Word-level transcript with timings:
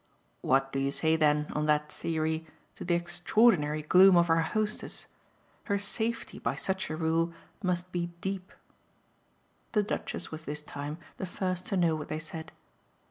"What 0.41 0.71
do 0.71 0.79
you 0.79 0.89
say 0.89 1.15
then, 1.15 1.45
on 1.53 1.67
that 1.67 1.91
theory, 1.91 2.47
to 2.73 2.83
the 2.83 2.95
extraordinary 2.95 3.83
gloom 3.83 4.17
of 4.17 4.31
our 4.31 4.41
hostess? 4.41 5.05
Her 5.65 5.77
safety, 5.77 6.39
by 6.39 6.55
such 6.55 6.89
a 6.89 6.95
rule, 6.95 7.33
must 7.61 7.91
be 7.91 8.07
deep." 8.19 8.51
The 9.73 9.83
Duchess 9.83 10.31
was 10.31 10.45
this 10.45 10.63
time 10.63 10.97
the 11.17 11.27
first 11.27 11.67
to 11.67 11.77
know 11.77 11.95
what 11.95 12.07
they 12.07 12.17
said. 12.17 12.51